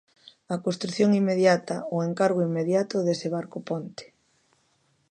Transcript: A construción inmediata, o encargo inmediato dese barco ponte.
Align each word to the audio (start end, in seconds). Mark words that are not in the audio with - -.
A 0.53 0.55
construción 0.65 1.09
inmediata, 1.21 1.75
o 1.95 1.97
encargo 2.09 2.45
inmediato 2.49 2.95
dese 3.07 3.27
barco 3.35 3.57
ponte. 3.67 4.05